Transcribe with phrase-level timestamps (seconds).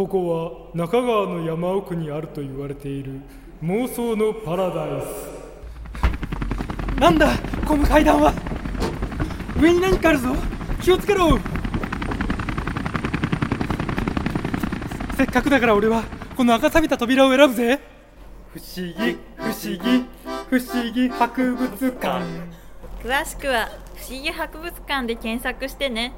[0.00, 3.20] ここは中川の山奥にあると言われている
[3.62, 6.98] 妄想のパラダイス。
[6.98, 7.28] なんだ
[7.66, 8.32] この階段は。
[9.60, 10.34] 上に何かあるぞ。
[10.80, 11.38] 気をつけろ。
[15.18, 16.02] せっかくだから俺は
[16.34, 17.78] この赤錆びた扉を選ぶぜ。
[18.54, 20.06] 不思議不思議
[20.48, 22.24] 不思議博物館。
[23.04, 26.14] 詳しくは不思議博物館で検索してね。